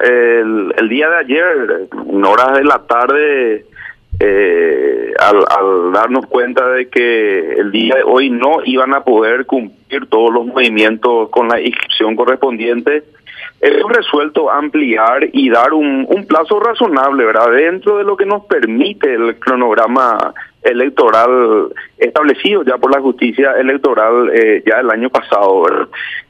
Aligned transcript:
el, 0.00 0.74
el 0.76 0.88
día 0.88 1.08
de 1.08 1.16
ayer, 1.16 1.88
en 2.08 2.24
horas 2.24 2.56
de 2.58 2.64
la 2.64 2.78
tarde, 2.86 3.64
eh, 4.18 5.12
al, 5.18 5.92
darnos 5.92 6.26
cuenta 6.26 6.66
de 6.70 6.88
que 6.88 7.52
el 7.52 7.70
día 7.70 7.96
de 7.96 8.02
hoy 8.02 8.30
no 8.30 8.58
iban 8.64 8.94
a 8.94 9.04
poder 9.04 9.44
cumplir 9.44 10.06
todos 10.06 10.32
los 10.32 10.46
movimientos 10.46 11.28
con 11.28 11.48
la 11.48 11.60
inscripción 11.60 12.16
correspondiente, 12.16 13.04
hemos 13.60 13.92
resuelto 13.92 14.50
ampliar 14.50 15.28
y 15.32 15.50
dar 15.50 15.74
un, 15.74 16.06
plazo 16.26 16.60
razonable, 16.60 17.24
¿verdad? 17.24 17.50
Dentro 17.52 17.98
de 17.98 18.04
lo 18.04 18.16
que 18.16 18.26
nos 18.26 18.44
permite 18.46 19.14
el 19.14 19.38
cronograma 19.38 20.32
electoral 20.62 21.68
establecido 21.98 22.64
ya 22.64 22.78
por 22.78 22.90
la 22.90 23.00
justicia 23.00 23.52
electoral 23.52 24.30
eh, 24.32 24.62
ya 24.66 24.80
el 24.80 24.90
año 24.90 25.10
pasado. 25.10 25.66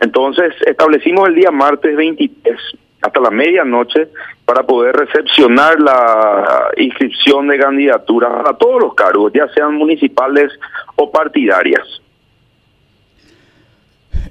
Entonces 0.00 0.52
establecimos 0.66 1.28
el 1.28 1.36
día 1.36 1.50
martes 1.50 1.96
23 1.96 2.56
hasta 3.00 3.20
la 3.20 3.30
medianoche 3.30 4.08
para 4.44 4.62
poder 4.62 4.96
recepcionar 4.96 5.80
la 5.80 6.70
inscripción 6.76 7.48
de 7.48 7.58
candidaturas 7.58 8.32
a 8.48 8.54
todos 8.54 8.80
los 8.80 8.94
cargos, 8.94 9.32
ya 9.32 9.46
sean 9.54 9.74
municipales 9.74 10.50
o 10.96 11.10
partidarias. 11.10 11.86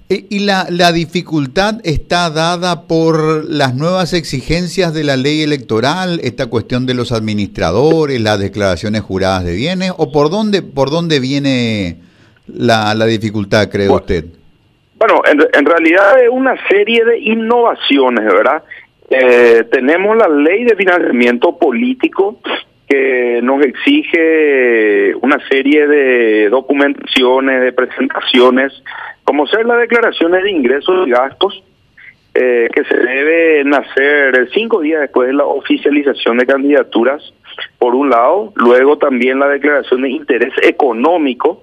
¿Y 0.10 0.40
la, 0.40 0.68
la 0.70 0.94
dificultad 0.94 1.82
está 1.84 2.30
dada 2.30 2.84
por 2.84 3.44
las 3.50 3.76
nuevas 3.76 4.14
exigencias 4.14 4.94
de 4.94 5.04
la 5.04 5.18
ley 5.18 5.42
electoral, 5.42 6.22
esta 6.24 6.46
cuestión 6.48 6.86
de 6.86 6.94
los 6.94 7.12
administradores, 7.12 8.22
las 8.22 8.40
declaraciones 8.40 9.02
juradas 9.02 9.44
de 9.44 9.54
bienes, 9.56 9.92
o 9.98 10.12
por 10.14 10.30
dónde, 10.30 10.62
por 10.62 10.92
dónde 10.92 11.20
viene 11.20 11.98
la, 12.48 12.96
la 12.96 13.06
dificultad, 13.06 13.70
cree 13.70 13.88
bueno, 13.88 14.02
usted? 14.02 14.26
Bueno, 14.98 15.22
en, 15.26 15.66
realidad 15.66 16.20
es 16.24 16.30
una 16.30 16.56
serie 16.68 17.06
de 17.06 17.20
innovaciones, 17.20 18.26
¿verdad? 18.26 18.64
Eh, 19.10 19.64
tenemos 19.72 20.18
la 20.18 20.28
ley 20.28 20.64
de 20.64 20.76
financiamiento 20.76 21.56
político 21.58 22.40
que 22.90 23.42
nos 23.44 23.64
exige 23.64 25.14
una 25.22 25.38
serie 25.50 25.88
de 25.88 26.50
documentaciones, 26.50 27.62
de 27.62 27.74
presentaciones, 27.74 28.74
como 29.24 29.46
ser 29.46 29.66
las 29.68 29.80
declaraciones 29.80 30.44
de 30.44 30.52
ingresos 30.52 31.08
y 31.08 31.12
gastos, 31.12 31.64
eh, 32.34 32.70
que 32.74 32.84
se 32.86 32.98
deben 32.98 33.74
hacer 33.74 34.50
cinco 34.54 34.82
días 34.82 35.02
después 35.02 35.28
de 35.28 35.34
la 35.34 35.46
oficialización 35.46 36.38
de 36.38 36.46
candidaturas, 36.46 37.22
por 37.78 37.94
un 37.94 38.10
lado, 38.10 38.54
luego 38.56 38.98
también 38.98 39.40
la 39.40 39.48
declaración 39.48 40.02
de 40.02 40.10
interés 40.10 40.54
económico, 40.64 41.62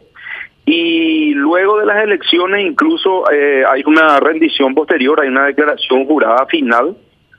y 0.66 1.33
luego 1.54 1.78
de 1.78 1.86
las 1.86 2.02
elecciones 2.02 2.66
incluso 2.66 3.30
eh, 3.30 3.62
hay 3.64 3.82
una 3.86 4.18
rendición 4.18 4.74
posterior, 4.74 5.20
hay 5.20 5.28
una 5.28 5.46
declaración 5.46 6.04
jurada 6.04 6.46
final, 6.46 6.96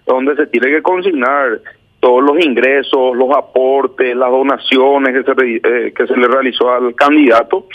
donde 0.07 0.35
se 0.37 0.47
tiene 0.47 0.67
que 0.67 0.81
consignar 0.81 1.59
todos 1.99 2.23
los 2.23 2.43
ingresos, 2.43 3.15
los 3.17 3.35
aportes, 3.35 4.15
las 4.15 4.31
donaciones 4.31 5.13
que 5.13 5.23
se, 5.23 5.55
eh, 5.55 5.93
que 5.93 6.07
se 6.07 6.15
le 6.15 6.27
realizó 6.27 6.71
al 6.71 6.95
candidato 6.95 7.67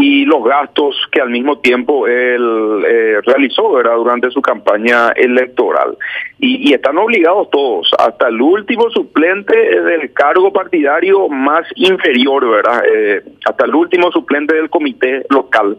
y 0.00 0.24
los 0.24 0.42
gastos 0.42 0.96
que 1.12 1.20
al 1.20 1.30
mismo 1.30 1.58
tiempo 1.58 2.06
él 2.06 2.82
eh, 2.86 3.20
realizó 3.24 3.72
¿verdad? 3.72 3.96
durante 3.96 4.30
su 4.30 4.40
campaña 4.40 5.10
electoral. 5.10 5.96
Y, 6.38 6.70
y, 6.70 6.72
están 6.72 6.96
obligados 6.96 7.50
todos, 7.50 7.90
hasta 7.98 8.28
el 8.28 8.40
último 8.40 8.90
suplente 8.90 9.54
del 9.54 10.12
cargo 10.12 10.52
partidario 10.52 11.28
más 11.28 11.66
inferior, 11.74 12.48
¿verdad? 12.48 12.82
Eh, 12.90 13.22
hasta 13.44 13.66
el 13.66 13.74
último 13.74 14.10
suplente 14.10 14.54
del 14.54 14.70
comité 14.70 15.26
local. 15.28 15.76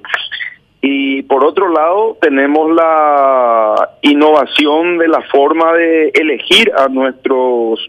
Y 0.82 1.22
por 1.24 1.46
otro 1.46 1.70
lado, 1.70 2.18
tenemos 2.22 2.72
la 2.74 3.90
innovación 4.02 4.98
de 4.98 5.08
la 5.08 5.22
forma 5.32 5.74
de 5.74 6.10
elegir 6.10 6.72
a 6.76 6.88
nuestros 6.88 7.80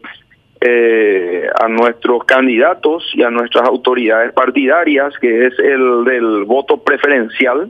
eh, 0.64 1.48
a 1.60 1.66
nuestros 1.66 2.24
candidatos 2.24 3.02
y 3.14 3.22
a 3.24 3.30
nuestras 3.30 3.68
autoridades 3.68 4.32
partidarias, 4.32 5.12
que 5.18 5.46
es 5.46 5.58
el 5.58 6.04
del 6.04 6.44
voto 6.44 6.76
preferencial, 6.76 7.68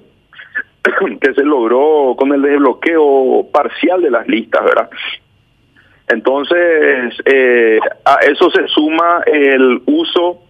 que 1.20 1.32
se 1.32 1.42
logró 1.42 2.14
con 2.18 2.32
el 2.34 2.42
desbloqueo 2.42 3.48
parcial 3.50 4.02
de 4.02 4.10
las 4.10 4.28
listas, 4.28 4.62
¿verdad? 4.62 4.90
Entonces, 6.08 7.14
eh, 7.24 7.78
a 8.04 8.16
eso 8.30 8.50
se 8.50 8.68
suma 8.68 9.22
el 9.24 9.80
uso 9.86 10.42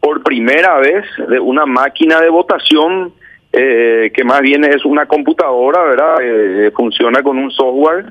por 0.00 0.24
primera 0.24 0.78
vez 0.78 1.04
de 1.28 1.38
una 1.38 1.66
máquina 1.66 2.20
de 2.20 2.30
votación 2.30 3.12
eh, 3.52 4.10
que 4.12 4.24
más 4.24 4.40
bien 4.40 4.64
es 4.64 4.84
una 4.84 5.06
computadora, 5.06 5.84
¿verdad? 5.84 6.16
Eh, 6.20 6.70
funciona 6.74 7.22
con 7.22 7.38
un 7.38 7.50
software 7.52 8.06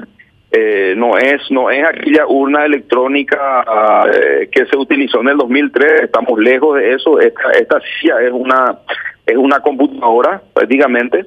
eh, 0.57 0.93
no 0.95 1.17
es 1.17 1.41
no 1.51 1.69
es 1.69 1.83
aquella 1.85 2.25
urna 2.27 2.65
electrónica 2.65 4.05
eh, 4.13 4.47
que 4.49 4.65
se 4.65 4.77
utilizó 4.77 5.19
en 5.19 5.29
el 5.29 5.37
2003 5.37 6.03
estamos 6.03 6.39
lejos 6.39 6.77
de 6.77 6.93
eso 6.93 7.19
esta 7.19 7.51
esta 7.51 7.81
silla 7.81 8.21
es 8.21 8.31
una 8.31 8.77
es 9.25 9.35
una 9.35 9.59
computadora 9.59 10.41
prácticamente. 10.53 11.25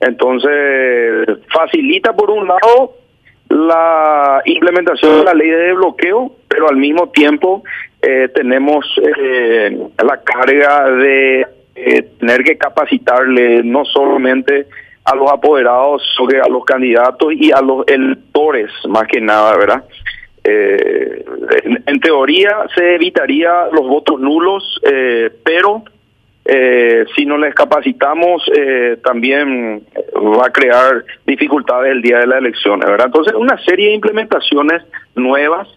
Entonces 0.00 1.26
facilita 1.52 2.12
por 2.12 2.30
un 2.30 2.46
lado 2.46 2.92
la 3.48 4.42
implementación 4.44 5.18
de 5.18 5.24
la 5.24 5.34
ley 5.34 5.50
de 5.50 5.72
bloqueo 5.72 6.30
pero 6.46 6.68
al 6.68 6.76
mismo 6.76 7.08
tiempo 7.08 7.64
eh, 8.02 8.28
tenemos 8.32 8.86
eh, 9.02 9.76
la 10.04 10.22
carga 10.22 10.88
de 10.90 11.46
tener 12.18 12.44
que 12.44 12.58
capacitarle 12.58 13.62
no 13.64 13.84
solamente 13.84 14.66
a 15.10 15.16
los 15.16 15.30
apoderados, 15.30 16.02
a 16.44 16.48
los 16.48 16.64
candidatos 16.64 17.32
y 17.32 17.50
a 17.50 17.60
los 17.62 17.86
electores, 17.86 18.70
más 18.88 19.06
que 19.08 19.20
nada, 19.20 19.56
¿verdad? 19.56 19.84
Eh, 20.44 21.24
en, 21.86 22.00
teoría 22.00 22.66
se 22.74 22.94
evitaría 22.94 23.68
los 23.72 23.86
votos 23.86 24.20
nulos, 24.20 24.80
eh, 24.82 25.30
pero 25.42 25.82
eh, 26.44 27.04
si 27.16 27.26
no 27.26 27.36
les 27.38 27.54
capacitamos 27.54 28.42
eh, 28.54 28.98
también 29.02 29.82
va 30.14 30.46
a 30.46 30.52
crear 30.52 31.04
dificultades 31.26 31.92
el 31.92 32.02
día 32.02 32.18
de 32.18 32.26
las 32.26 32.38
elecciones, 32.38 32.88
¿verdad? 32.88 33.06
Entonces, 33.06 33.34
una 33.34 33.58
serie 33.64 33.88
de 33.88 33.94
implementaciones 33.94 34.82
nuevas 35.14 35.68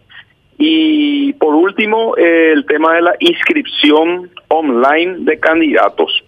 y 0.57 1.33
por 1.33 1.55
último, 1.55 2.15
el 2.17 2.65
tema 2.65 2.95
de 2.95 3.01
la 3.01 3.15
inscripción 3.19 4.29
online 4.49 5.15
de 5.19 5.39
candidatos 5.39 6.23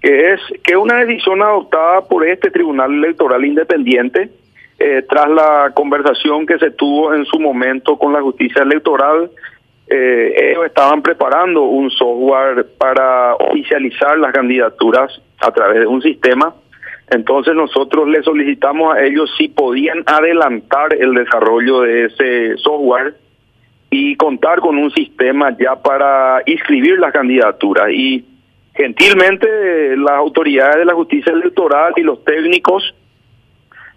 que 0.00 0.32
es 0.32 0.40
que 0.62 0.76
una 0.76 1.04
decisión 1.04 1.42
adoptada 1.42 2.02
por 2.02 2.26
este 2.26 2.50
Tribunal 2.50 2.92
Electoral 2.92 3.44
Independiente 3.44 4.30
eh, 4.78 5.04
tras 5.08 5.28
la 5.28 5.72
conversación 5.74 6.46
que 6.46 6.58
se 6.58 6.70
tuvo 6.70 7.12
en 7.12 7.24
su 7.24 7.40
momento 7.40 7.98
con 7.98 8.12
la 8.12 8.22
justicia 8.22 8.62
electoral. 8.62 9.28
Eh, 9.88 10.50
ellos 10.50 10.66
estaban 10.66 11.02
preparando 11.02 11.62
un 11.62 11.90
software 11.90 12.64
para 12.78 13.34
oficializar 13.34 14.18
las 14.18 14.32
candidaturas 14.32 15.20
a 15.40 15.50
través 15.50 15.80
de 15.80 15.86
un 15.86 16.00
sistema. 16.00 16.54
Entonces 17.10 17.54
nosotros 17.54 18.06
le 18.06 18.22
solicitamos 18.22 18.94
a 18.94 19.02
ellos 19.02 19.34
si 19.36 19.48
podían 19.48 20.04
adelantar 20.06 20.94
el 20.94 21.14
desarrollo 21.14 21.80
de 21.80 22.04
ese 22.04 22.56
software 22.58 23.14
y 23.90 24.14
contar 24.16 24.60
con 24.60 24.76
un 24.76 24.90
sistema 24.92 25.56
ya 25.58 25.74
para 25.74 26.42
inscribir 26.46 26.98
las 26.98 27.12
candidaturas. 27.12 27.90
Y 27.90 28.24
gentilmente 28.78 29.96
las 29.96 30.12
autoridades 30.12 30.76
de 30.76 30.84
la 30.84 30.94
justicia 30.94 31.32
electoral 31.32 31.92
y 31.96 32.02
los 32.02 32.24
técnicos 32.24 32.94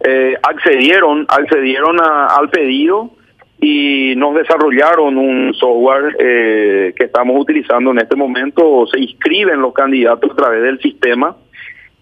eh, 0.03 0.35
accedieron 0.41 1.27
accedieron 1.29 1.97
al 2.01 2.49
pedido 2.49 3.11
y 3.59 4.15
nos 4.15 4.33
desarrollaron 4.33 5.17
un 5.17 5.53
software 5.53 6.15
eh, 6.19 6.93
que 6.95 7.03
estamos 7.03 7.39
utilizando 7.39 7.91
en 7.91 7.99
este 7.99 8.15
momento. 8.15 8.87
Se 8.87 8.99
inscriben 8.99 9.61
los 9.61 9.71
candidatos 9.71 10.31
a 10.31 10.35
través 10.35 10.63
del 10.63 10.79
sistema 10.79 11.35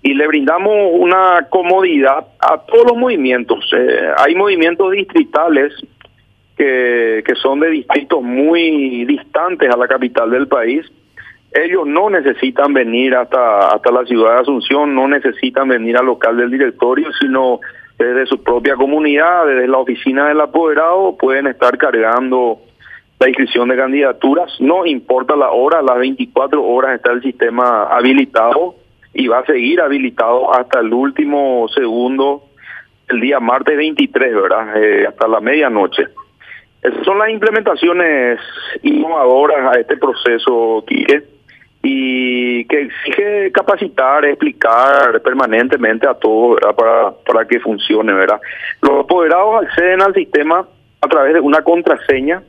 y 0.01 0.13
le 0.13 0.25
brindamos 0.28 0.73
una 0.94 1.47
comodidad 1.50 2.28
a 2.39 2.62
todos 2.62 2.85
los 2.88 2.97
movimientos. 2.97 3.59
Eh, 3.75 4.09
hay 4.18 4.35
movimientos 4.35 4.94
distritales 4.94 5.73
que, 6.56 7.24
que 7.25 7.36
son 7.36 7.59
de 7.59 7.71
distritos 7.71 8.24
muy 8.24 9.04
distantes 9.04 9.69
a 9.69 9.75
la 9.75 9.89
capital 9.89 10.31
del 10.31 10.48
país 10.48 10.89
ellos 11.51 11.88
no 11.88 12.10
necesitan 12.10 12.74
venir 12.74 13.16
hasta 13.16 13.69
hasta 13.69 13.92
la 13.92 14.06
ciudad 14.06 14.36
de 14.36 14.42
Asunción, 14.42 14.94
no 14.94 15.07
necesitan 15.07 15.68
venir 15.68 15.98
al 15.98 16.06
local 16.06 16.38
del 16.38 16.51
directorio, 16.51 17.07
sino 17.19 17.60
desde 17.98 18.28
su 18.28 18.42
propia 18.44 18.75
comunidad, 18.75 19.48
desde 19.48 19.68
la 19.68 19.80
oficina 19.80 20.28
del 20.28 20.40
apoderado, 20.42 21.18
pueden 21.18 21.48
estar 21.48 21.78
cargando 21.78 22.60
la 23.19 23.28
inscripción 23.28 23.68
de 23.68 23.75
candidaturas, 23.75 24.50
no 24.62 24.86
importa 24.86 25.36
la 25.36 25.51
hora, 25.51 25.81
las 25.81 25.98
24 25.98 26.63
horas 26.63 26.96
está 26.96 27.12
el 27.12 27.22
sistema 27.22 27.84
habilitado 27.84 28.75
y 29.13 29.28
va 29.28 29.40
a 29.40 29.45
seguir 29.45 29.81
habilitado 29.81 30.54
hasta 30.54 30.80
el 30.80 30.94
último 30.94 31.68
segundo, 31.75 32.44
el 33.10 33.19
día 33.19 33.42
martes 33.42 33.75
23, 33.75 34.36
¿verdad? 34.36 34.81
Eh, 34.81 35.07
hasta 35.07 35.28
la 35.28 35.42
medianoche. 35.42 36.04
Esas 36.81 37.04
son 37.04 37.19
las 37.19 37.30
implementaciones 37.30 38.40
innovadoras 38.84 39.75
a 39.75 39.80
este 39.81 39.98
proceso, 39.98 40.86
Quique 40.88 41.38
y 41.81 42.66
que 42.66 42.81
exige 42.81 43.52
capacitar, 43.52 44.26
explicar 44.26 45.22
permanentemente 45.22 46.08
a 46.08 46.14
todos 46.14 46.60
para, 46.76 47.12
para 47.12 47.46
que 47.46 47.60
funcione, 47.60 48.14
¿verdad? 48.14 48.42
Los 48.81 49.06
apoderados 49.06 49.64
acceden 49.64 50.02
al 50.02 50.14
sistema 50.14 50.68
a 51.02 51.08
través 51.08 51.34
de 51.34 51.40
una 51.40 51.62
contraseña 51.62 52.44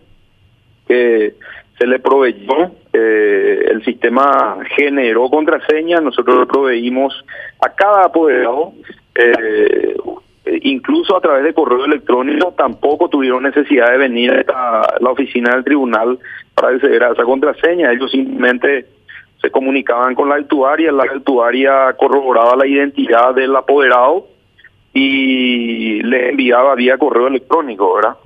que 0.89 1.35
se 1.79 1.87
le 1.87 1.99
proveyó, 1.99 2.73
eh, 2.93 3.69
el 3.71 3.83
sistema 3.85 4.59
generó 4.77 5.31
contraseña, 5.31 6.01
nosotros 6.01 6.41
le 6.41 6.47
proveímos 6.47 7.25
a 7.65 7.71
cada 7.71 8.05
apoderado, 8.07 8.73
eh, 9.15 9.97
incluso 10.63 11.17
a 11.17 11.21
través 11.21 11.45
de 11.45 11.55
correo 11.55 11.85
electrónico, 11.85 12.53
tampoco 12.53 13.09
tuvieron 13.09 13.45
necesidad 13.45 13.93
de 13.93 13.99
venir 13.99 14.45
a 14.53 14.95
la 15.01 15.11
oficina 15.11 15.55
del 15.55 15.65
tribunal 15.65 16.19
para 16.55 16.75
acceder 16.75 17.03
a 17.05 17.13
esa 17.13 17.23
contraseña, 17.23 17.93
ellos 17.93 18.11
simplemente 18.11 18.87
se 19.41 19.51
comunicaban 19.51 20.15
con 20.15 20.29
la 20.29 20.37
actuaria, 20.37 20.93
la 20.93 21.05
actuaria 21.05 21.95
corroboraba 21.99 22.57
la 22.57 22.67
identidad 22.67 23.35
del 23.35 23.57
apoderado 23.57 24.27
y 24.93 26.03
le 26.03 26.31
enviaba 26.31 26.75
vía 26.75 26.99
correo 26.99 27.29
electrónico, 27.29 27.95
¿verdad? 27.95 28.17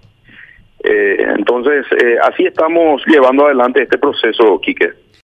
Eh, 0.83 1.17
entonces, 1.39 1.87
eh, 1.93 2.19
así 2.23 2.45
estamos 2.45 3.03
llevando 3.07 3.47
adelante 3.47 3.83
este 3.83 3.99
proceso, 3.99 4.61
Quique. 4.61 5.04